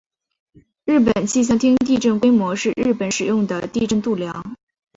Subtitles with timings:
[0.85, 4.57] 日本气象厅地震规模是日本使用的地震度量。